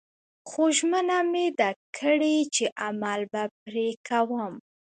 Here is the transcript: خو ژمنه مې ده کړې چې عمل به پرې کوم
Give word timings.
خو 0.49 0.63
ژمنه 0.77 1.17
مې 1.31 1.47
ده 1.59 1.69
کړې 1.97 2.37
چې 2.55 2.65
عمل 2.85 3.21
به 3.31 3.43
پرې 3.63 3.87
کوم 4.07 4.53